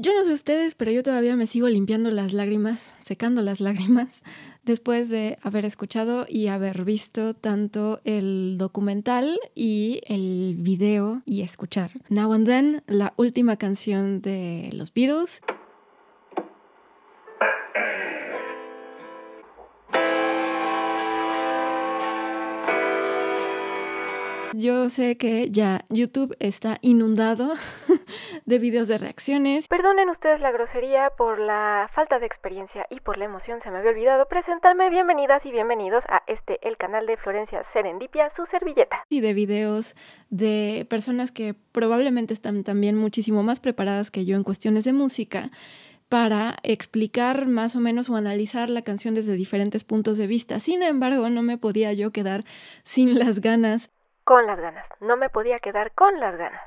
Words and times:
Yo 0.00 0.12
no 0.14 0.24
sé 0.24 0.32
ustedes, 0.32 0.76
pero 0.76 0.92
yo 0.92 1.02
todavía 1.02 1.34
me 1.34 1.48
sigo 1.48 1.68
limpiando 1.68 2.12
las 2.12 2.32
lágrimas, 2.32 2.92
secando 3.02 3.42
las 3.42 3.60
lágrimas, 3.60 4.22
después 4.64 5.08
de 5.08 5.38
haber 5.42 5.64
escuchado 5.64 6.24
y 6.28 6.46
haber 6.46 6.84
visto 6.84 7.34
tanto 7.34 8.00
el 8.04 8.58
documental 8.58 9.40
y 9.56 10.00
el 10.06 10.54
video 10.56 11.22
y 11.26 11.42
escuchar 11.42 11.90
Now 12.10 12.32
and 12.32 12.46
Then, 12.46 12.82
la 12.86 13.12
última 13.16 13.56
canción 13.56 14.22
de 14.22 14.70
los 14.72 14.94
Beatles. 14.94 15.40
Yo 24.54 24.88
sé 24.88 25.16
que 25.16 25.50
ya 25.50 25.84
YouTube 25.90 26.34
está 26.40 26.78
inundado 26.80 27.52
de 28.46 28.58
videos 28.58 28.88
de 28.88 28.96
reacciones. 28.96 29.68
Perdonen 29.68 30.08
ustedes 30.08 30.40
la 30.40 30.50
grosería 30.50 31.10
por 31.10 31.38
la 31.38 31.90
falta 31.92 32.18
de 32.18 32.26
experiencia 32.26 32.86
y 32.88 33.00
por 33.00 33.18
la 33.18 33.26
emoción. 33.26 33.60
Se 33.60 33.70
me 33.70 33.78
había 33.78 33.90
olvidado 33.90 34.26
presentarme. 34.26 34.88
Bienvenidas 34.88 35.44
y 35.44 35.50
bienvenidos 35.50 36.04
a 36.08 36.22
este, 36.26 36.66
el 36.66 36.76
canal 36.76 37.06
de 37.06 37.16
Florencia 37.18 37.62
Serendipia, 37.72 38.30
su 38.34 38.46
servilleta. 38.46 39.04
Y 39.10 39.20
de 39.20 39.34
videos 39.34 39.96
de 40.30 40.86
personas 40.88 41.30
que 41.30 41.54
probablemente 41.72 42.32
están 42.32 42.64
también 42.64 42.96
muchísimo 42.96 43.42
más 43.42 43.60
preparadas 43.60 44.10
que 44.10 44.24
yo 44.24 44.36
en 44.36 44.44
cuestiones 44.44 44.84
de 44.84 44.94
música 44.94 45.50
para 46.08 46.56
explicar 46.62 47.46
más 47.48 47.76
o 47.76 47.80
menos 47.80 48.08
o 48.08 48.16
analizar 48.16 48.70
la 48.70 48.80
canción 48.80 49.14
desde 49.14 49.34
diferentes 49.34 49.84
puntos 49.84 50.16
de 50.16 50.26
vista. 50.26 50.58
Sin 50.58 50.82
embargo, 50.82 51.28
no 51.28 51.42
me 51.42 51.58
podía 51.58 51.92
yo 51.92 52.12
quedar 52.12 52.44
sin 52.84 53.18
las 53.18 53.40
ganas 53.40 53.90
con 54.28 54.46
las 54.46 54.60
ganas. 54.60 54.84
No 55.00 55.16
me 55.16 55.30
podía 55.30 55.58
quedar 55.58 55.92
con 55.92 56.20
las 56.20 56.36
ganas 56.36 56.60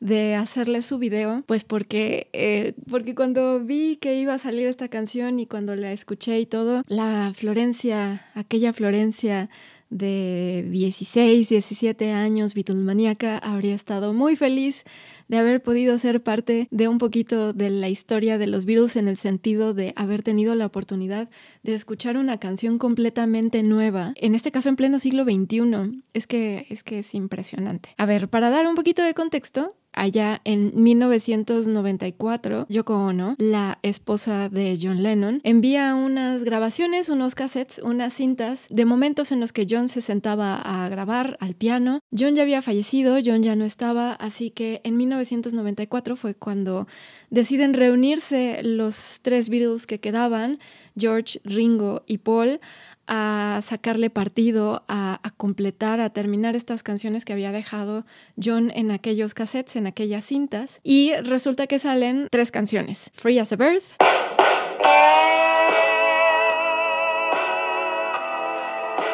de 0.00 0.34
hacerle 0.34 0.80
su 0.80 0.98
video, 0.98 1.42
pues 1.46 1.64
porque, 1.64 2.30
eh, 2.32 2.74
porque 2.90 3.14
cuando 3.14 3.60
vi 3.60 3.96
que 3.96 4.14
iba 4.14 4.32
a 4.32 4.38
salir 4.38 4.66
esta 4.66 4.88
canción 4.88 5.38
y 5.40 5.46
cuando 5.46 5.74
la 5.74 5.92
escuché 5.92 6.38
y 6.38 6.46
todo, 6.46 6.82
la 6.86 7.32
Florencia, 7.34 8.22
aquella 8.34 8.72
Florencia 8.72 9.50
de 9.90 10.66
16, 10.70 11.48
17 11.48 12.12
años, 12.12 12.54
Beatlesmaníaca, 12.54 13.38
habría 13.38 13.74
estado 13.74 14.12
muy 14.12 14.36
feliz 14.36 14.84
de 15.28 15.38
haber 15.38 15.62
podido 15.62 15.96
ser 15.98 16.22
parte 16.22 16.68
de 16.70 16.88
un 16.88 16.98
poquito 16.98 17.52
de 17.52 17.70
la 17.70 17.88
historia 17.88 18.38
de 18.38 18.46
los 18.46 18.64
Beatles 18.64 18.96
en 18.96 19.08
el 19.08 19.16
sentido 19.16 19.74
de 19.74 19.92
haber 19.96 20.22
tenido 20.22 20.54
la 20.54 20.66
oportunidad 20.66 21.28
de 21.62 21.74
escuchar 21.74 22.16
una 22.16 22.38
canción 22.38 22.78
completamente 22.78 23.62
nueva, 23.62 24.12
en 24.16 24.34
este 24.34 24.50
caso 24.50 24.68
en 24.68 24.76
pleno 24.76 24.98
siglo 24.98 25.24
XXI. 25.24 26.02
Es 26.14 26.26
que 26.26 26.66
es 26.70 26.82
que 26.82 27.00
es 27.00 27.14
impresionante. 27.14 27.90
A 27.98 28.06
ver, 28.06 28.28
para 28.28 28.50
dar 28.50 28.66
un 28.66 28.74
poquito 28.74 29.02
de 29.02 29.14
contexto, 29.14 29.68
allá 29.98 30.40
en 30.44 30.72
1994, 30.74 32.66
Yoko 32.68 32.94
Ono, 32.94 33.34
la 33.38 33.78
esposa 33.82 34.48
de 34.48 34.78
John 34.80 35.02
Lennon, 35.02 35.40
envía 35.44 35.94
unas 35.94 36.44
grabaciones, 36.44 37.08
unos 37.08 37.34
cassettes, 37.34 37.80
unas 37.82 38.14
cintas 38.14 38.66
de 38.70 38.84
momentos 38.84 39.32
en 39.32 39.40
los 39.40 39.52
que 39.52 39.66
John 39.68 39.88
se 39.88 40.00
sentaba 40.00 40.56
a 40.56 40.88
grabar 40.88 41.36
al 41.40 41.54
piano. 41.54 42.00
John 42.16 42.34
ya 42.34 42.42
había 42.42 42.62
fallecido, 42.62 43.18
John 43.24 43.42
ya 43.42 43.56
no 43.56 43.64
estaba, 43.64 44.12
así 44.12 44.50
que 44.50 44.80
en 44.84 44.96
1994 44.96 46.16
fue 46.16 46.34
cuando 46.34 46.86
deciden 47.30 47.74
reunirse 47.74 48.62
los 48.62 49.20
tres 49.22 49.48
Beatles 49.48 49.86
que 49.86 50.00
quedaban, 50.00 50.58
George, 50.96 51.40
Ringo 51.44 52.02
y 52.06 52.18
Paul, 52.18 52.60
a 53.08 53.60
sacarle 53.64 54.10
partido, 54.10 54.84
a, 54.86 55.18
completar, 55.36 56.00
a 56.00 56.10
terminar 56.10 56.54
estas 56.54 56.82
canciones 56.82 57.24
que 57.24 57.32
había 57.32 57.50
dejado 57.50 58.04
John 58.42 58.70
en 58.74 58.90
aquellos 58.90 59.34
cassettes, 59.34 59.76
en 59.76 59.86
aquellas 59.86 60.24
cintas. 60.24 60.80
Y 60.84 61.14
resulta 61.22 61.66
que 61.66 61.78
salen 61.78 62.28
tres 62.30 62.52
canciones, 62.52 63.10
Free 63.14 63.38
as 63.38 63.52
a 63.52 63.56
Bird. 63.56 63.82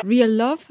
Real 0.02 0.36
Love. 0.36 0.66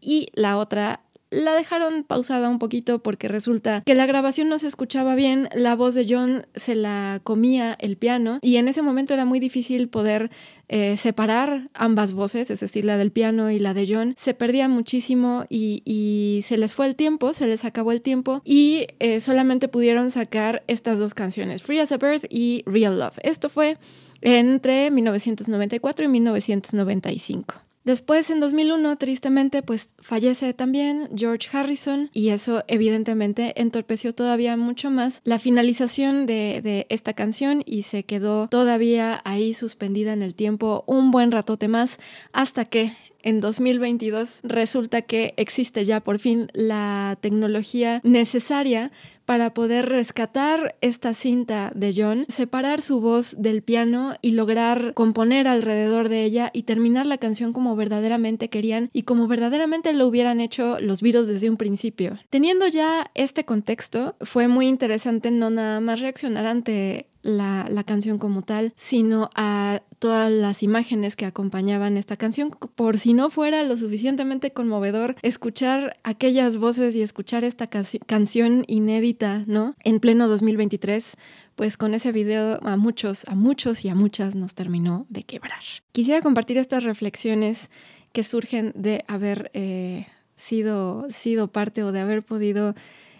Y 0.00 0.28
la 0.32 0.56
otra 0.56 1.02
la 1.30 1.54
dejaron 1.54 2.04
pausada 2.04 2.48
un 2.48 2.58
poquito 2.58 3.02
porque 3.02 3.28
resulta 3.28 3.82
que 3.84 3.94
la 3.94 4.06
grabación 4.06 4.48
no 4.48 4.58
se 4.58 4.66
escuchaba 4.66 5.14
bien, 5.14 5.48
la 5.54 5.74
voz 5.74 5.94
de 5.94 6.06
John 6.08 6.46
se 6.54 6.74
la 6.74 7.20
comía 7.22 7.76
el 7.80 7.96
piano 7.96 8.38
y 8.42 8.56
en 8.56 8.68
ese 8.68 8.82
momento 8.82 9.14
era 9.14 9.24
muy 9.24 9.40
difícil 9.40 9.88
poder 9.88 10.30
eh, 10.68 10.96
separar 10.96 11.70
ambas 11.74 12.12
voces, 12.12 12.50
es 12.50 12.60
decir, 12.60 12.84
la 12.84 12.98
del 12.98 13.10
piano 13.10 13.50
y 13.50 13.58
la 13.58 13.74
de 13.74 13.86
John. 13.88 14.14
Se 14.18 14.34
perdía 14.34 14.68
muchísimo 14.68 15.44
y, 15.48 16.44
se 16.46 16.56
les 16.56 16.74
fue 16.74 16.86
el 16.86 16.96
tiempo, 16.96 17.34
se 17.34 17.46
les 17.46 17.64
acabó 17.64 17.92
el 17.92 18.02
tiempo 18.02 18.42
y 18.44 18.86
eh, 18.98 19.20
solamente 19.20 19.68
pudieron 19.68 20.10
sacar 20.10 20.62
estas 20.66 20.98
dos 20.98 21.14
canciones, 21.14 21.62
Free 21.62 21.78
as 21.78 21.92
a 21.92 21.98
Bird 21.98 22.22
y 22.30 22.62
Real 22.66 22.98
Love. 22.98 23.18
Esto 23.22 23.48
fue 23.48 23.78
entre 24.20 24.90
1994 24.90 26.04
y 26.04 26.08
1995. 26.08 27.67
Después, 27.88 28.28
en 28.28 28.38
2001, 28.38 28.98
tristemente, 28.98 29.62
pues 29.62 29.94
fallece 29.98 30.52
también 30.52 31.08
George 31.16 31.48
Harrison 31.50 32.10
y 32.12 32.28
eso 32.28 32.62
evidentemente 32.68 33.58
entorpeció 33.62 34.14
todavía 34.14 34.58
mucho 34.58 34.90
más 34.90 35.22
la 35.24 35.38
finalización 35.38 36.26
de, 36.26 36.60
de, 36.62 36.86
esta 36.90 37.14
canción 37.14 37.62
y 37.64 37.84
se 37.84 38.02
quedó 38.02 38.46
todavía 38.48 39.22
ahí 39.24 39.54
suspendida 39.54 40.12
en 40.12 40.22
el 40.22 40.34
tiempo 40.34 40.84
un 40.86 41.10
buen 41.10 41.30
ratote 41.30 41.66
más 41.66 41.98
hasta 42.34 42.66
que 42.66 42.92
en 43.22 43.40
2022 43.40 44.40
resulta 44.42 45.00
que 45.02 45.32
existe 45.38 45.86
ya 45.86 46.00
por 46.00 46.18
fin 46.18 46.48
la 46.52 47.16
tecnología 47.22 48.00
necesaria 48.04 48.92
para 49.28 49.52
poder 49.52 49.90
rescatar 49.90 50.74
esta 50.80 51.12
cinta 51.12 51.70
de 51.74 51.92
John, 51.94 52.24
separar 52.30 52.80
su 52.80 53.02
voz 53.02 53.36
del 53.38 53.62
piano 53.62 54.14
y 54.22 54.30
lograr 54.30 54.94
componer 54.94 55.46
alrededor 55.46 56.08
de 56.08 56.24
ella 56.24 56.50
y 56.54 56.62
terminar 56.62 57.06
la 57.06 57.18
canción 57.18 57.52
como 57.52 57.76
verdaderamente 57.76 58.48
querían 58.48 58.88
y 58.94 59.02
como 59.02 59.26
verdaderamente 59.26 59.92
lo 59.92 60.06
hubieran 60.06 60.40
hecho 60.40 60.80
los 60.80 61.02
Beatles 61.02 61.28
desde 61.28 61.50
un 61.50 61.58
principio. 61.58 62.16
Teniendo 62.30 62.68
ya 62.68 63.10
este 63.14 63.44
contexto, 63.44 64.16
fue 64.22 64.48
muy 64.48 64.66
interesante 64.66 65.30
no 65.30 65.50
nada 65.50 65.80
más 65.80 66.00
reaccionar 66.00 66.46
ante 66.46 67.10
la, 67.28 67.84
canción 67.84 68.18
como 68.18 68.42
tal, 68.42 68.72
sino 68.76 69.30
a 69.34 69.82
todas 69.98 70.30
las 70.30 70.62
imágenes 70.62 71.16
que 71.16 71.26
acompañaban 71.26 71.96
esta 71.96 72.16
canción. 72.16 72.50
Por 72.50 72.98
si 72.98 73.14
no 73.14 73.30
fuera 73.30 73.62
lo 73.62 73.76
suficientemente 73.76 74.52
conmovedor, 74.52 75.16
escuchar 75.22 75.98
aquellas 76.02 76.56
voces 76.56 76.94
y 76.96 77.02
escuchar 77.02 77.44
esta 77.44 77.68
canción 77.68 78.64
inédita, 78.66 79.44
¿no? 79.46 79.74
En 79.84 80.00
pleno 80.00 80.28
2023, 80.28 81.14
pues 81.54 81.76
con 81.76 81.94
ese 81.94 82.12
video 82.12 82.58
a 82.62 82.76
muchos, 82.76 83.24
a 83.26 83.34
muchos 83.34 83.84
y 83.84 83.88
a 83.88 83.94
muchas 83.94 84.34
nos 84.34 84.54
terminó 84.54 85.06
de 85.08 85.22
quebrar. 85.22 85.60
Quisiera 85.92 86.22
compartir 86.22 86.58
estas 86.58 86.84
reflexiones 86.84 87.70
que 88.12 88.24
surgen 88.24 88.72
de 88.74 89.04
haber 89.06 89.50
eh, 89.54 90.06
sido, 90.36 91.06
sido 91.10 91.48
parte 91.48 91.82
o 91.82 91.92
de 91.92 92.00
haber 92.00 92.22
podido 92.22 92.74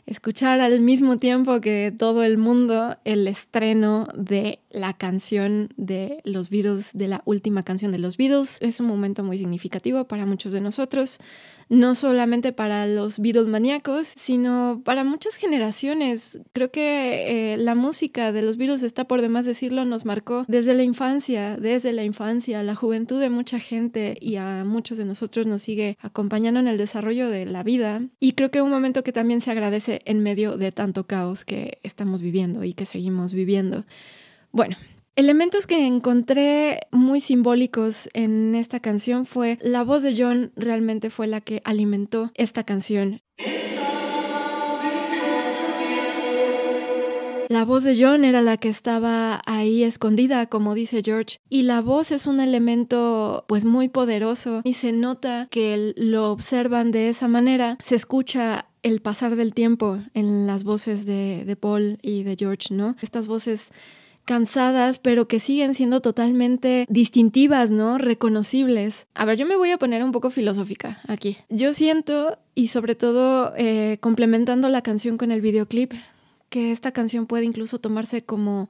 escuchar 0.08 0.60
al 0.60 0.80
mismo 0.80 1.18
tiempo 1.18 1.60
que 1.60 1.92
todo 1.96 2.22
el 2.22 2.38
mundo 2.38 2.96
el 3.04 3.28
estreno 3.28 4.08
de 4.14 4.60
la 4.70 4.92
canción 4.94 5.68
de 5.76 6.20
los 6.24 6.50
Beatles, 6.50 6.90
de 6.94 7.08
la 7.08 7.22
última 7.24 7.62
canción 7.62 7.92
de 7.92 7.98
los 7.98 8.16
Beatles. 8.16 8.58
Es 8.60 8.80
un 8.80 8.86
momento 8.86 9.24
muy 9.24 9.38
significativo 9.38 10.04
para 10.04 10.26
muchos 10.26 10.52
de 10.52 10.60
nosotros 10.60 11.18
no 11.68 11.94
solamente 11.94 12.52
para 12.52 12.86
los 12.86 13.18
Beatles 13.18 13.46
maníacos, 13.46 14.08
sino 14.16 14.80
para 14.84 15.04
muchas 15.04 15.36
generaciones. 15.36 16.38
Creo 16.52 16.70
que 16.70 17.52
eh, 17.52 17.56
la 17.56 17.74
música 17.74 18.32
de 18.32 18.42
los 18.42 18.56
Beatles, 18.56 18.82
está 18.82 19.06
por 19.06 19.20
demás 19.20 19.44
decirlo, 19.44 19.84
nos 19.84 20.04
marcó 20.04 20.44
desde 20.48 20.74
la 20.74 20.82
infancia, 20.82 21.56
desde 21.56 21.92
la 21.92 22.04
infancia, 22.04 22.62
la 22.62 22.74
juventud 22.74 23.20
de 23.20 23.30
mucha 23.30 23.58
gente 23.58 24.16
y 24.20 24.36
a 24.36 24.64
muchos 24.64 24.98
de 24.98 25.04
nosotros 25.04 25.46
nos 25.46 25.62
sigue 25.62 25.98
acompañando 26.00 26.60
en 26.60 26.68
el 26.68 26.78
desarrollo 26.78 27.28
de 27.28 27.46
la 27.46 27.62
vida. 27.62 28.02
Y 28.20 28.32
creo 28.32 28.50
que 28.50 28.62
un 28.62 28.70
momento 28.70 29.04
que 29.04 29.12
también 29.12 29.40
se 29.40 29.50
agradece 29.50 30.00
en 30.04 30.22
medio 30.22 30.56
de 30.56 30.72
tanto 30.72 31.06
caos 31.06 31.44
que 31.44 31.78
estamos 31.82 32.22
viviendo 32.22 32.64
y 32.64 32.72
que 32.72 32.86
seguimos 32.86 33.34
viviendo. 33.34 33.84
Bueno, 34.52 34.76
Elementos 35.18 35.66
que 35.66 35.84
encontré 35.84 36.78
muy 36.92 37.20
simbólicos 37.20 38.08
en 38.12 38.54
esta 38.54 38.78
canción 38.78 39.26
fue 39.26 39.58
la 39.60 39.82
voz 39.82 40.04
de 40.04 40.14
John 40.16 40.52
realmente 40.54 41.10
fue 41.10 41.26
la 41.26 41.40
que 41.40 41.60
alimentó 41.64 42.30
esta 42.36 42.62
canción. 42.62 43.20
La 47.48 47.64
voz 47.64 47.82
de 47.82 47.96
John 48.00 48.24
era 48.24 48.42
la 48.42 48.58
que 48.58 48.68
estaba 48.68 49.42
ahí 49.44 49.82
escondida, 49.82 50.46
como 50.46 50.74
dice 50.74 51.02
George, 51.04 51.38
y 51.48 51.62
la 51.62 51.80
voz 51.80 52.12
es 52.12 52.28
un 52.28 52.38
elemento 52.38 53.44
pues 53.48 53.64
muy 53.64 53.88
poderoso 53.88 54.60
y 54.62 54.74
se 54.74 54.92
nota 54.92 55.48
que 55.50 55.94
lo 55.96 56.30
observan 56.30 56.92
de 56.92 57.08
esa 57.08 57.26
manera, 57.26 57.76
se 57.82 57.96
escucha 57.96 58.66
el 58.84 59.00
pasar 59.00 59.34
del 59.34 59.52
tiempo 59.52 59.98
en 60.14 60.46
las 60.46 60.62
voces 60.62 61.06
de, 61.06 61.42
de 61.44 61.56
Paul 61.56 61.98
y 62.02 62.22
de 62.22 62.36
George, 62.38 62.72
¿no? 62.72 62.94
Estas 63.02 63.26
voces 63.26 63.72
cansadas, 64.28 64.98
pero 64.98 65.26
que 65.26 65.40
siguen 65.40 65.72
siendo 65.72 66.00
totalmente 66.00 66.84
distintivas, 66.90 67.70
¿no? 67.70 67.96
Reconocibles. 67.96 69.06
A 69.14 69.24
ver, 69.24 69.38
yo 69.38 69.46
me 69.46 69.56
voy 69.56 69.70
a 69.70 69.78
poner 69.78 70.04
un 70.04 70.12
poco 70.12 70.28
filosófica 70.28 71.00
aquí. 71.08 71.38
Yo 71.48 71.72
siento, 71.72 72.38
y 72.54 72.68
sobre 72.68 72.94
todo 72.94 73.54
eh, 73.56 73.96
complementando 74.02 74.68
la 74.68 74.82
canción 74.82 75.16
con 75.16 75.32
el 75.32 75.40
videoclip, 75.40 75.94
que 76.50 76.72
esta 76.72 76.92
canción 76.92 77.26
puede 77.26 77.46
incluso 77.46 77.78
tomarse 77.78 78.22
como 78.22 78.68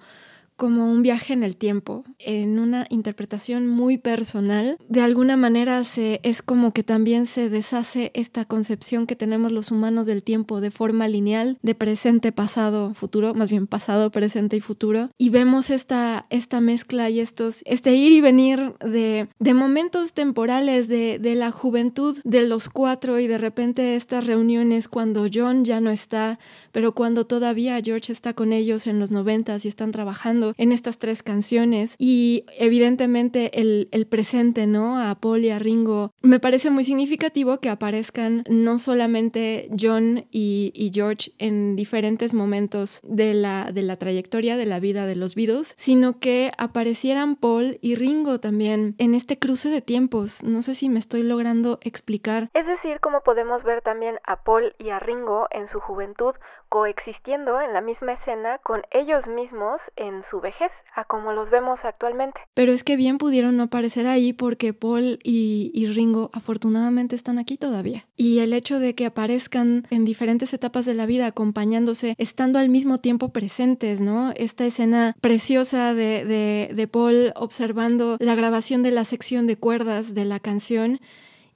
como 0.58 0.90
un 0.90 1.02
viaje 1.02 1.34
en 1.34 1.44
el 1.44 1.56
tiempo, 1.56 2.04
en 2.18 2.58
una 2.58 2.84
interpretación 2.90 3.68
muy 3.68 3.96
personal. 3.96 4.76
De 4.88 5.00
alguna 5.00 5.36
manera 5.36 5.84
se, 5.84 6.18
es 6.24 6.42
como 6.42 6.74
que 6.74 6.82
también 6.82 7.26
se 7.26 7.48
deshace 7.48 8.10
esta 8.12 8.44
concepción 8.44 9.06
que 9.06 9.14
tenemos 9.14 9.52
los 9.52 9.70
humanos 9.70 10.08
del 10.08 10.24
tiempo 10.24 10.60
de 10.60 10.72
forma 10.72 11.06
lineal, 11.06 11.58
de 11.62 11.76
presente, 11.76 12.32
pasado, 12.32 12.92
futuro, 12.94 13.34
más 13.34 13.50
bien 13.50 13.68
pasado, 13.68 14.10
presente 14.10 14.56
y 14.56 14.60
futuro. 14.60 15.10
Y 15.16 15.30
vemos 15.30 15.70
esta, 15.70 16.26
esta 16.28 16.60
mezcla 16.60 17.08
y 17.08 17.20
estos, 17.20 17.62
este 17.64 17.94
ir 17.94 18.10
y 18.10 18.20
venir 18.20 18.74
de, 18.80 19.28
de 19.38 19.54
momentos 19.54 20.12
temporales 20.12 20.88
de, 20.88 21.20
de 21.20 21.36
la 21.36 21.52
juventud 21.52 22.18
de 22.24 22.48
los 22.48 22.68
cuatro 22.68 23.20
y 23.20 23.28
de 23.28 23.38
repente 23.38 23.94
estas 23.94 24.26
reuniones 24.26 24.88
cuando 24.88 25.26
John 25.32 25.64
ya 25.64 25.80
no 25.80 25.90
está, 25.90 26.40
pero 26.72 26.96
cuando 26.96 27.26
todavía 27.26 27.80
George 27.80 28.12
está 28.12 28.34
con 28.34 28.52
ellos 28.52 28.88
en 28.88 28.98
los 28.98 29.12
noventas 29.12 29.64
y 29.64 29.68
están 29.68 29.92
trabajando 29.92 30.47
en 30.56 30.72
estas 30.72 30.98
tres 30.98 31.22
canciones 31.22 31.94
y 31.98 32.44
evidentemente 32.58 33.60
el, 33.60 33.88
presente, 34.08 34.66
¿no? 34.66 34.98
A 34.98 35.14
Paul 35.16 35.44
y 35.44 35.50
a 35.50 35.58
Ringo. 35.58 36.12
Me 36.22 36.40
parece 36.40 36.70
muy 36.70 36.84
significativo 36.84 37.58
que 37.58 37.68
aparezcan 37.68 38.44
no 38.48 38.78
solamente 38.78 39.68
John 39.78 40.26
y, 40.30 40.90
George 40.94 41.32
en 41.38 41.76
diferentes 41.76 42.32
momentos 42.32 43.00
de 43.02 43.34
la, 43.34 43.70
de 43.72 43.82
la 43.82 43.96
trayectoria 43.96 44.56
de 44.56 44.64
la 44.64 44.80
vida 44.80 45.06
de 45.06 45.16
los 45.16 45.34
Beatles, 45.34 45.74
sino 45.76 46.18
que 46.18 46.52
aparecieran 46.56 47.36
Paul 47.36 47.78
y 47.82 47.94
Ringo 47.94 48.40
también 48.40 48.94
en 48.98 49.14
este 49.14 49.38
cruce 49.38 49.68
de 49.68 49.82
tiempos. 49.82 50.42
No 50.42 50.62
sé 50.62 50.74
si 50.74 50.88
me 50.88 50.98
estoy 50.98 51.22
logrando 51.22 51.78
explicar. 51.82 52.48
Es 52.54 52.66
decir, 52.66 53.00
como 53.00 53.20
podemos 53.20 53.64
ver 53.64 53.82
también 53.82 54.18
a 54.24 54.42
Paul 54.42 54.74
y 54.78 54.90
a 54.90 54.98
Ringo 54.98 55.48
en 55.50 55.68
su 55.68 55.80
juventud 55.80 56.34
coexistiendo 56.68 57.60
en 57.60 57.72
la 57.72 57.80
misma 57.80 58.12
escena 58.12 58.58
con 58.58 58.82
ellos 58.90 59.26
mismos 59.26 59.80
en 59.96 60.22
su 60.22 60.40
vejez, 60.40 60.72
a 60.94 61.04
como 61.04 61.32
los 61.32 61.50
vemos 61.50 61.84
actualmente. 61.84 62.40
Pero 62.54 62.72
es 62.72 62.84
que 62.84 62.96
bien 62.96 63.18
pudieron 63.18 63.56
no 63.56 63.64
aparecer 63.64 64.06
ahí 64.06 64.32
porque 64.32 64.74
Paul 64.74 65.18
y, 65.22 65.70
y, 65.74 65.86
Ringo 65.86 66.30
afortunadamente 66.32 67.16
están 67.16 67.38
aquí 67.38 67.56
todavía. 67.56 68.06
Y 68.16 68.40
el 68.40 68.52
hecho 68.52 68.78
de 68.78 68.94
que 68.94 69.06
aparezcan 69.06 69.86
en 69.90 70.04
diferentes 70.04 70.52
etapas 70.54 70.86
de 70.86 70.94
la 70.94 71.06
vida 71.06 71.26
acompañándose, 71.26 72.14
estando 72.18 72.58
al 72.58 72.68
mismo 72.68 72.98
tiempo 72.98 73.30
presentes, 73.30 74.00
¿no? 74.00 74.32
Esta 74.36 74.64
escena 74.64 75.14
preciosa 75.20 75.94
de, 75.94 76.24
de, 76.24 76.74
de 76.74 76.88
Paul 76.88 77.32
observando 77.36 78.16
la 78.20 78.34
grabación 78.34 78.82
de 78.82 78.90
la 78.90 79.04
sección 79.04 79.46
de 79.46 79.56
cuerdas 79.56 80.14
de 80.14 80.24
la 80.24 80.40
canción 80.40 81.00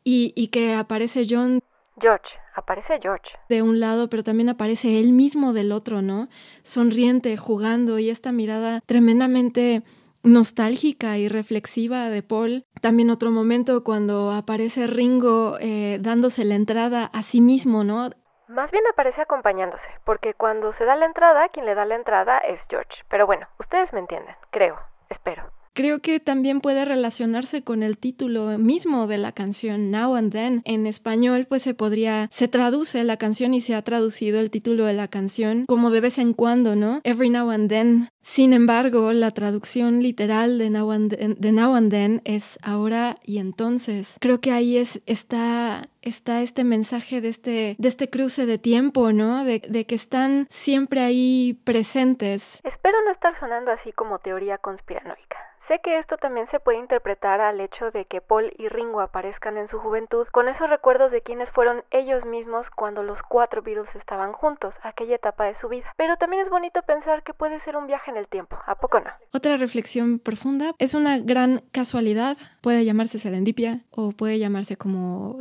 y, 0.05 0.33
y 0.37 0.49
que 0.49 0.75
aparece 0.75 1.27
John. 1.29 1.61
George 2.01 2.42
aparece 2.55 2.99
George. 3.01 3.37
De 3.49 3.63
un 3.63 3.81
lado, 3.81 4.09
pero 4.09 4.23
también 4.23 4.49
aparece 4.49 5.01
él 5.01 5.13
mismo 5.13 5.53
del 5.53 5.73
otro, 5.73 6.03
¿no? 6.03 6.29
Sonriente, 6.63 7.37
jugando 7.37 7.99
y 7.99 8.11
esta 8.11 8.33
mirada 8.33 8.81
tremendamente 8.87 9.83
nostálgica 10.23 11.19
y 11.19 11.29
reflexiva 11.29 12.09
de 12.09 12.23
Paul. 12.23 12.65
También 12.81 13.11
otro 13.11 13.31
momento 13.31 13.85
cuando 13.85 14.31
aparece 14.31 14.87
Ringo 14.87 15.57
eh, 15.61 15.99
dándose 16.01 16.45
la 16.45 16.55
entrada 16.55 17.05
a 17.13 17.23
sí 17.23 17.41
mismo, 17.41 17.85
¿no? 17.85 18.11
Más 18.49 18.71
bien 18.71 18.85
aparece 18.91 19.23
acompañándose, 19.23 19.89
porque 20.05 20.35
cuando 20.35 20.73
se 20.73 20.85
da 20.85 20.95
la 20.95 21.07
entrada, 21.07 21.49
quien 21.49 21.65
le 21.65 21.75
da 21.75 21.87
la 21.87 21.95
entrada 21.95 22.39
es 22.39 22.67
George. 22.69 23.03
Pero 23.09 23.27
bueno, 23.27 23.49
ustedes 23.59 23.93
me 23.93 24.01
entienden, 24.01 24.35
creo, 24.51 24.79
espero. 25.09 25.51
Creo 25.75 26.01
que 26.01 26.21
también 26.21 26.61
puede 26.61 26.85
relacionarse 26.85 27.63
con 27.63 27.83
el 27.83 27.97
título 27.97 28.59
mismo 28.59 29.07
de 29.07 29.19
la 29.19 29.33
canción 29.33 29.91
Now 29.91 30.17
and 30.17 30.33
Then. 30.33 30.63
En 30.65 30.87
español 30.87 31.47
pues 31.49 31.63
se 31.63 31.73
podría, 31.73 32.29
se 32.31 32.47
traduce 32.47 33.03
la 33.05 33.17
canción 33.17 33.55
y 33.55 33.61
se 33.61 33.75
ha 33.75 33.83
traducido 33.83 34.39
el 34.39 34.51
título 34.51 34.85
de 34.85 34.93
la 34.93 35.09
canción 35.09 35.65
como 35.67 35.91
de 35.91 36.01
vez 36.01 36.19
en 36.19 36.35
cuando, 36.35 36.77
¿no? 36.77 37.01
Every 37.05 37.31
Now 37.31 37.51
and 37.51 37.69
Then. 37.71 38.09
Sin 38.21 38.53
embargo, 38.53 39.13
la 39.13 39.31
traducción 39.31 40.03
literal 40.03 40.59
de 40.59 40.71
Now 40.71 40.93
and 40.93 41.17
Then, 41.41 41.55
now 41.55 41.75
and 41.75 41.91
then 41.91 42.23
es 42.25 42.59
ahora 42.63 43.17
y 43.25 43.39
entonces. 43.39 44.17
Creo 44.21 44.41
que 44.41 44.53
ahí 44.53 44.77
es, 44.77 45.01
está 45.07 45.89
está 46.03 46.43
este 46.43 46.65
mensaje 46.65 47.21
de 47.21 47.29
este, 47.29 47.77
de 47.79 47.89
este 47.89 48.11
cruce 48.11 48.47
de 48.47 48.59
tiempo, 48.59 49.13
¿no? 49.13 49.45
De, 49.45 49.61
de, 49.61 49.87
que 49.87 49.95
están 49.95 50.47
siempre 50.51 51.01
ahí 51.01 51.61
presentes. 51.65 52.61
Espero 52.65 52.99
no 53.05 53.11
estar 53.11 53.35
sonando 53.39 53.71
así 53.71 53.93
como 53.93 54.19
teoría 54.19 54.59
conspiranoica. 54.59 55.53
Sé 55.69 55.81
que 55.81 55.99
esto 55.99 56.17
también 56.17 56.49
se 56.49 56.59
puede 56.59 56.79
interpretar 56.79 57.41
al 57.41 57.61
hecho 57.61 57.93
de 57.93 58.05
que 58.05 58.21
Paul 58.21 58.53
y 58.59 58.69
Ringo 58.69 59.01
aparezcan 59.01 59.57
en 59.57 59.69
su 59.69 59.79
juventud 59.79 60.27
con 60.33 60.49
esos 60.49 60.69
recuerdos 60.69 61.13
de 61.13 61.23
quienes 61.23 61.51
fueron 61.51 61.85
ellos 61.93 62.27
mismos 62.27 62.69
cuando 62.69 63.05
los 63.05 63.23
cuatro 63.23 63.63
Beatles 63.63 63.95
estaban 63.95 64.33
juntos, 64.33 64.75
aquella 64.83 65.15
etapa 65.15 65.45
de 65.45 65.55
su 65.55 65.69
vida. 65.69 65.87
Pero 65.97 66.17
también 66.17 66.43
es 66.43 66.51
bonito 66.51 66.83
pensar 66.83 67.23
que 67.23 67.33
puede 67.33 67.61
ser 67.61 67.77
un 67.77 67.87
viaje 67.87 68.11
en 68.11 68.17
el 68.17 68.27
tiempo, 68.27 68.59
¿a 68.67 68.75
poco 68.75 68.99
no? 68.99 69.11
Otra 69.33 69.57
reflexión 69.57 70.19
profunda, 70.19 70.75
es 70.79 70.95
una 70.95 71.19
gran 71.19 71.63
casualidad, 71.71 72.37
puede 72.61 72.85
llamarse 72.85 73.21
serendipia 73.21 73.85
o 73.91 74.11
puede 74.11 74.41
llamarse 74.41 74.77
como 74.77 75.41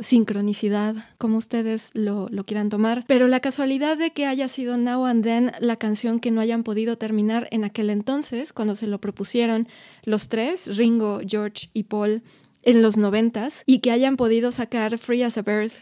como 1.18 1.38
ustedes 1.38 1.90
lo, 1.94 2.28
lo 2.30 2.44
quieran 2.44 2.68
tomar, 2.68 3.04
pero 3.06 3.28
la 3.28 3.40
casualidad 3.40 3.96
de 3.96 4.12
que 4.12 4.26
haya 4.26 4.48
sido 4.48 4.76
Now 4.76 5.06
and 5.06 5.24
Then 5.24 5.52
la 5.60 5.76
canción 5.76 6.20
que 6.20 6.30
no 6.30 6.40
hayan 6.40 6.62
podido 6.62 6.96
terminar 6.98 7.48
en 7.50 7.64
aquel 7.64 7.90
entonces, 7.90 8.52
cuando 8.52 8.74
se 8.74 8.86
lo 8.86 9.00
propusieron, 9.00 9.68
los 10.04 10.28
tres, 10.28 10.76
Ringo, 10.76 11.20
George 11.26 11.68
y 11.72 11.84
Paul, 11.84 12.22
en 12.62 12.82
los 12.82 12.96
noventas 12.96 13.62
y 13.66 13.80
que 13.80 13.90
hayan 13.90 14.16
podido 14.16 14.52
sacar 14.52 14.98
Free 14.98 15.22
as 15.22 15.36
a 15.36 15.42
Bird 15.42 15.72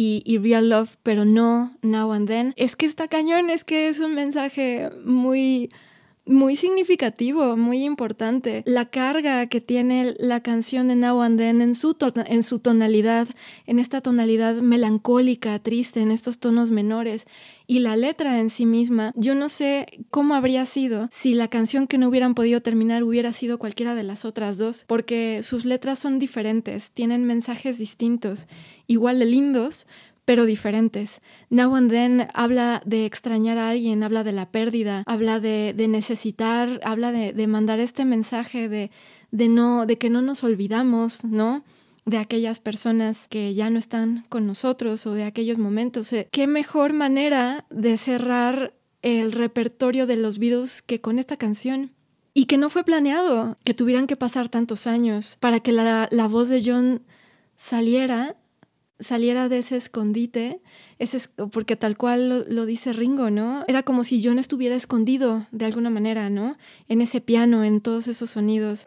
y, 0.00 0.38
Real 0.38 0.68
Love, 0.68 0.96
pero 1.02 1.24
no 1.24 1.76
Now 1.82 2.12
and 2.12 2.28
Then. 2.28 2.54
Es 2.56 2.76
que 2.76 2.86
está 2.86 3.08
cañón, 3.08 3.50
es 3.50 3.64
que 3.64 3.88
es 3.88 3.98
un 3.98 4.14
mensaje 4.14 4.90
muy 5.04 5.72
muy 6.28 6.56
significativo, 6.56 7.56
muy 7.56 7.84
importante. 7.84 8.62
La 8.66 8.86
carga 8.86 9.46
que 9.46 9.60
tiene 9.60 10.14
la 10.18 10.40
canción 10.42 10.88
de 10.88 10.96
Now 10.96 11.22
and 11.22 11.38
Then 11.38 11.62
en 11.62 11.74
su, 11.74 11.96
en 12.26 12.42
su 12.42 12.58
tonalidad, 12.58 13.28
en 13.66 13.78
esta 13.78 14.00
tonalidad 14.00 14.56
melancólica, 14.56 15.58
triste, 15.58 16.00
en 16.00 16.10
estos 16.10 16.38
tonos 16.38 16.70
menores. 16.70 17.26
Y 17.66 17.80
la 17.80 17.96
letra 17.96 18.40
en 18.40 18.48
sí 18.48 18.64
misma, 18.64 19.12
yo 19.14 19.34
no 19.34 19.50
sé 19.50 19.86
cómo 20.10 20.34
habría 20.34 20.64
sido 20.64 21.10
si 21.12 21.34
la 21.34 21.48
canción 21.48 21.86
que 21.86 21.98
no 21.98 22.08
hubieran 22.08 22.34
podido 22.34 22.62
terminar 22.62 23.02
hubiera 23.02 23.34
sido 23.34 23.58
cualquiera 23.58 23.94
de 23.94 24.04
las 24.04 24.24
otras 24.24 24.56
dos, 24.56 24.84
porque 24.86 25.42
sus 25.42 25.66
letras 25.66 25.98
son 25.98 26.18
diferentes, 26.18 26.90
tienen 26.92 27.24
mensajes 27.24 27.76
distintos, 27.76 28.46
igual 28.86 29.18
de 29.18 29.26
lindos, 29.26 29.86
pero 30.28 30.44
diferentes. 30.44 31.22
Now 31.48 31.74
and 31.74 31.90
Then 31.90 32.28
habla 32.34 32.82
de 32.84 33.06
extrañar 33.06 33.56
a 33.56 33.70
alguien, 33.70 34.02
habla 34.02 34.24
de 34.24 34.32
la 34.32 34.50
pérdida, 34.50 35.02
habla 35.06 35.40
de, 35.40 35.72
necesitar, 35.88 36.80
habla 36.84 37.12
de, 37.12 37.46
mandar 37.46 37.80
este 37.80 38.04
mensaje 38.04 38.68
de, 38.68 38.90
de, 39.30 39.48
no, 39.48 39.86
de 39.86 39.96
que 39.96 40.10
no 40.10 40.20
nos 40.20 40.44
olvidamos, 40.44 41.24
¿no? 41.24 41.64
de 42.04 42.18
aquellas 42.18 42.60
personas 42.60 43.26
que 43.28 43.54
ya 43.54 43.70
no 43.70 43.78
están 43.78 44.26
con 44.28 44.46
nosotros 44.46 45.06
o 45.06 45.14
de 45.14 45.24
aquellos 45.24 45.56
momentos. 45.56 46.10
¿Qué 46.30 46.46
mejor 46.46 46.92
manera 46.92 47.64
de 47.70 47.96
cerrar 47.96 48.74
el 49.00 49.32
repertorio 49.32 50.06
de 50.06 50.16
los 50.18 50.38
Beatles 50.38 50.82
que 50.82 51.00
con 51.00 51.18
esta 51.18 51.38
canción? 51.38 51.92
Y 52.34 52.44
que 52.44 52.58
no 52.58 52.68
fue 52.68 52.84
planeado 52.84 53.56
que 53.64 53.72
tuvieran 53.72 54.06
que 54.06 54.16
pasar 54.16 54.50
tantos 54.50 54.86
años 54.86 55.38
para 55.40 55.60
que 55.60 55.72
la, 55.72 56.06
la 56.10 56.28
voz 56.28 56.50
de 56.50 56.62
John 56.62 57.00
saliera 57.56 58.36
saliera 59.00 59.48
de 59.48 59.58
ese 59.58 59.76
escondite, 59.76 60.60
ese, 60.98 61.28
porque 61.52 61.76
tal 61.76 61.96
cual 61.96 62.46
lo, 62.48 62.66
dice 62.66 62.92
Ringo, 62.92 63.30
¿no? 63.30 63.64
Era 63.68 63.82
como 63.82 64.04
si 64.04 64.22
John 64.22 64.38
estuviera 64.38 64.74
escondido 64.74 65.46
de 65.52 65.64
alguna 65.64 65.90
manera, 65.90 66.30
¿no? 66.30 66.56
En 66.88 67.00
ese 67.00 67.20
piano, 67.20 67.64
en 67.64 67.80
todos 67.80 68.08
esos 68.08 68.30
sonidos. 68.30 68.86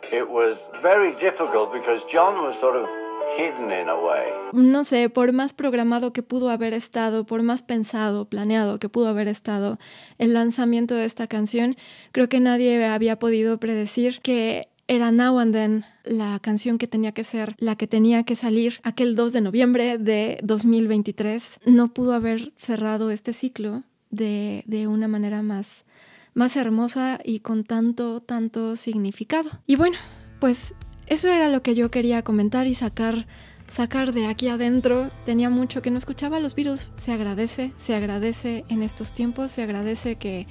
No 4.54 4.84
sé, 4.84 5.10
por 5.10 5.32
más 5.32 5.54
programado 5.54 6.12
que 6.12 6.24
pudo 6.24 6.50
haber 6.50 6.74
estado, 6.74 7.26
por 7.26 7.44
más 7.44 7.64
pensado, 7.64 8.26
planeado 8.26 8.80
que 8.80 8.90
pudo 8.90 9.08
haber 9.08 9.28
estado 9.28 9.78
el 10.18 10.34
lanzamiento 10.34 10.96
de 10.96 11.06
esta 11.06 11.28
canción, 11.28 11.78
creo 12.12 12.28
que 12.28 12.40
nadie 12.40 12.86
había 12.86 13.18
podido 13.20 13.58
predecir 13.60 14.20
que 14.22 14.68
era 14.88 15.12
Now 15.12 15.40
and 15.40 15.54
Then, 15.54 15.86
la 16.04 16.40
canción 16.40 16.78
que 16.78 16.88
tenía 16.88 17.12
que 17.12 17.24
ser, 17.24 17.56
la 17.58 17.76
que 17.76 17.88
tenía 17.88 18.24
que 18.24 18.36
salir 18.36 18.80
aquel 18.84 19.16
2 19.16 19.34
de 19.34 19.42
noviembre 19.42 19.98
de 19.98 20.40
2023. 20.44 21.60
No 21.66 21.94
pudo 21.94 22.14
haber 22.14 22.52
cerrado 22.56 23.12
este 23.12 23.34
ciclo 23.34 23.84
de, 24.10 24.64
de 24.68 24.88
una 24.88 25.08
manera 25.08 25.42
más, 25.42 25.86
más 26.34 26.56
hermosa 26.56 27.20
y 27.24 27.40
con 27.40 27.64
tanto, 27.64 28.22
tanto 28.22 28.76
significado. 28.76 29.50
Y 29.68 29.76
bueno, 29.76 29.98
pues 30.40 30.74
eso 31.08 31.30
era 31.30 31.50
lo 31.50 31.62
que 31.62 31.76
yo 31.76 31.92
quería 31.92 32.24
comentar 32.24 32.68
y 32.68 32.76
sacar 32.76 33.28
sacar 33.72 34.14
de 34.14 34.28
aquí 34.28 34.50
adentro. 34.50 35.10
Tenía 35.26 35.50
mucho 35.50 35.82
que 35.82 35.92
no 35.92 35.98
escuchaba 35.98 36.40
los 36.40 36.56
virus. 36.56 36.92
Se 36.98 37.12
agradece, 37.14 37.72
se 37.78 37.96
agradece 37.96 38.66
en 38.68 38.84
estos 38.84 39.14
tiempos, 39.14 39.52
se 39.52 39.64
agradece 39.64 40.18
que 40.18 40.46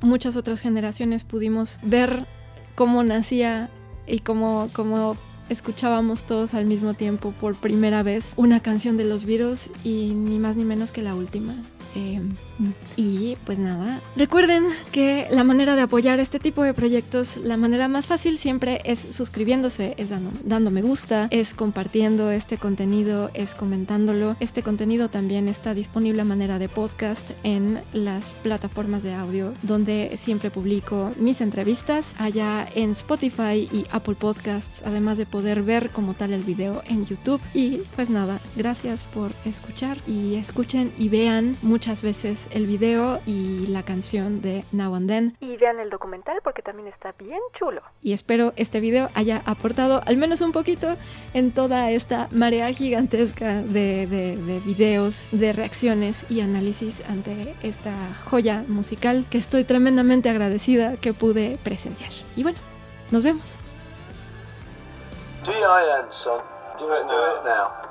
muchas 0.00 0.36
otras 0.36 0.60
generaciones 0.60 1.24
pudimos 1.24 1.78
ver 1.82 2.26
cómo 2.74 3.02
nacía 3.02 3.70
y 4.06 4.20
cómo, 4.20 4.68
cómo 4.72 5.16
escuchábamos 5.48 6.24
todos 6.24 6.54
al 6.54 6.66
mismo 6.66 6.94
tiempo 6.94 7.32
por 7.40 7.54
primera 7.54 8.02
vez 8.02 8.32
una 8.36 8.60
canción 8.60 8.96
de 8.96 9.04
los 9.04 9.24
Beatles 9.24 9.70
y 9.82 10.14
ni 10.14 10.38
más 10.38 10.56
ni 10.56 10.64
menos 10.64 10.92
que 10.92 11.02
la 11.02 11.14
última. 11.14 11.54
Eh, 11.94 12.20
y 12.96 13.36
pues 13.44 13.58
nada, 13.58 14.00
recuerden 14.16 14.64
que 14.92 15.26
la 15.30 15.44
manera 15.44 15.74
de 15.74 15.82
apoyar 15.82 16.20
este 16.20 16.38
tipo 16.38 16.62
de 16.62 16.74
proyectos, 16.74 17.36
la 17.38 17.56
manera 17.56 17.88
más 17.88 18.06
fácil 18.06 18.38
siempre 18.38 18.80
es 18.84 19.06
suscribiéndose, 19.10 19.94
es 19.98 20.10
dando, 20.10 20.70
me 20.70 20.82
gusta, 20.82 21.28
es 21.30 21.54
compartiendo 21.54 22.30
este 22.30 22.58
contenido, 22.58 23.30
es 23.34 23.54
comentándolo. 23.54 24.36
Este 24.40 24.62
contenido 24.62 25.08
también 25.08 25.48
está 25.48 25.74
disponible 25.74 26.22
a 26.22 26.24
manera 26.24 26.58
de 26.58 26.68
podcast 26.68 27.32
en 27.42 27.80
las 27.92 28.30
plataformas 28.30 29.02
de 29.02 29.14
audio 29.14 29.54
donde 29.62 30.16
siempre 30.16 30.50
publico 30.50 31.12
mis 31.18 31.40
entrevistas, 31.40 32.14
allá 32.18 32.68
en 32.74 32.90
Spotify 32.90 33.68
y 33.72 33.84
Apple 33.90 34.14
Podcasts, 34.14 34.82
además 34.84 35.18
de 35.18 35.26
poder 35.26 35.62
ver 35.62 35.90
como 35.90 36.14
tal 36.14 36.32
el 36.32 36.44
video 36.44 36.82
en 36.86 37.04
YouTube. 37.04 37.40
Y 37.52 37.82
pues 37.96 38.10
nada, 38.10 38.40
gracias 38.56 39.06
por 39.06 39.32
escuchar 39.44 39.98
y 40.06 40.36
escuchen 40.36 40.92
y 40.98 41.08
vean 41.08 41.56
muchas 41.62 41.83
veces 42.02 42.48
el 42.52 42.66
video 42.66 43.20
y 43.26 43.66
la 43.66 43.82
canción 43.82 44.40
de 44.40 44.64
Now 44.72 44.94
and 44.94 45.08
Then. 45.08 45.36
Y 45.40 45.56
vean 45.56 45.80
el 45.80 45.90
documental 45.90 46.40
porque 46.42 46.62
también 46.62 46.88
está 46.88 47.12
bien 47.12 47.38
chulo. 47.52 47.82
Y 48.00 48.12
espero 48.12 48.52
este 48.56 48.80
video 48.80 49.10
haya 49.14 49.42
aportado 49.44 50.00
al 50.06 50.16
menos 50.16 50.40
un 50.40 50.52
poquito 50.52 50.96
en 51.34 51.52
toda 51.52 51.90
esta 51.90 52.28
marea 52.30 52.72
gigantesca 52.72 53.62
de, 53.62 54.06
de, 54.06 54.36
de 54.36 54.60
videos, 54.60 55.28
de 55.30 55.52
reacciones 55.52 56.24
y 56.30 56.40
análisis 56.40 57.02
ante 57.08 57.54
esta 57.62 57.92
joya 58.24 58.64
musical 58.66 59.26
que 59.30 59.38
estoy 59.38 59.64
tremendamente 59.64 60.30
agradecida 60.30 60.96
que 60.96 61.12
pude 61.12 61.58
presenciar. 61.62 62.10
Y 62.36 62.42
bueno, 62.42 62.58
nos 63.10 63.22
vemos. 63.22 63.58
Do 66.78 66.86
it 66.86 67.06
now. 67.44 67.83